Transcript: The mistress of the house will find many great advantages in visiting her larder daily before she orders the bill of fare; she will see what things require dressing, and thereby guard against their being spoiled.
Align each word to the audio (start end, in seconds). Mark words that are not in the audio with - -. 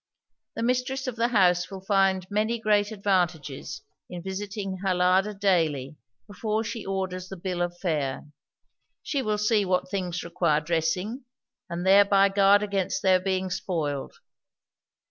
The 0.55 0.63
mistress 0.63 1.05
of 1.05 1.15
the 1.15 1.27
house 1.27 1.69
will 1.69 1.85
find 1.85 2.25
many 2.31 2.57
great 2.57 2.91
advantages 2.91 3.83
in 4.09 4.23
visiting 4.23 4.77
her 4.77 4.95
larder 4.95 5.31
daily 5.35 5.95
before 6.25 6.63
she 6.63 6.83
orders 6.83 7.29
the 7.29 7.37
bill 7.37 7.61
of 7.61 7.77
fare; 7.77 8.25
she 9.03 9.21
will 9.21 9.37
see 9.37 9.63
what 9.63 9.91
things 9.91 10.23
require 10.23 10.59
dressing, 10.59 11.25
and 11.69 11.85
thereby 11.85 12.29
guard 12.29 12.63
against 12.63 13.03
their 13.03 13.19
being 13.19 13.51
spoiled. 13.51 14.15